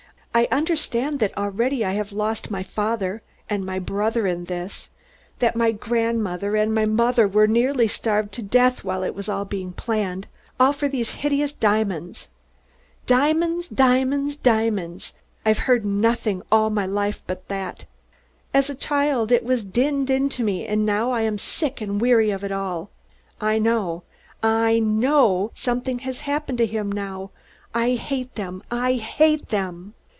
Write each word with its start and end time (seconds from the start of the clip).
I 0.33 0.47
understand 0.49 1.19
that 1.19 1.37
already 1.37 1.83
I 1.83 1.91
have 1.91 2.13
lost 2.13 2.49
my 2.49 2.63
father 2.63 3.21
and 3.49 3.65
my 3.65 3.79
brother 3.79 4.25
in 4.25 4.45
this; 4.45 4.87
that 5.39 5.57
my 5.57 5.73
grandmother 5.73 6.55
and 6.55 6.73
my 6.73 6.85
mother 6.85 7.27
were 7.27 7.47
nearly 7.47 7.89
starved 7.89 8.31
to 8.35 8.41
death 8.41 8.81
while 8.81 9.03
it 9.03 9.13
was 9.13 9.27
all 9.27 9.43
being 9.43 9.73
planned; 9.73 10.27
all 10.57 10.71
for 10.71 10.87
these 10.87 11.11
hideous 11.19 11.51
diamonds. 11.51 12.29
Diamonds! 13.05 13.67
Diamonds! 13.67 14.37
Diamonds! 14.37 15.11
I've 15.45 15.57
heard 15.67 15.83
nothing 15.83 16.43
all 16.49 16.69
my 16.69 16.85
life 16.85 17.21
but 17.27 17.49
that. 17.49 17.83
As 18.53 18.69
a 18.69 18.73
child 18.73 19.33
it 19.33 19.43
was 19.43 19.65
dinned 19.65 20.09
into 20.09 20.45
me, 20.45 20.65
and 20.65 20.85
now 20.85 21.11
I 21.11 21.23
am 21.23 21.37
sick 21.37 21.81
and 21.81 21.99
weary 21.99 22.31
of 22.31 22.41
it 22.41 22.53
all. 22.53 22.89
I 23.41 23.59
know 23.59 24.03
I 24.41 24.79
know 24.79 25.51
something 25.55 25.99
has 25.99 26.19
happened 26.21 26.59
to 26.59 26.65
him 26.65 26.89
now. 26.89 27.31
I 27.75 27.95
hate 27.95 28.35
them! 28.35 28.63
I 28.71 28.93
hate 28.93 29.49
them!" 29.49 29.93